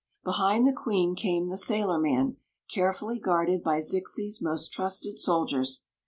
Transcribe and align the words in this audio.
Behind 0.23 0.65
the 0.65 0.73
queen 0.73 1.13
came 1.15 1.47
the 1.47 1.57
sailorman, 1.57 2.37
carefully 2.73 3.19
guarded 3.19 3.61
by 3.61 3.81
Zixi's 3.81 4.41
most 4.41 4.73
trusted 4.73 5.19
soldiers. 5.19 5.83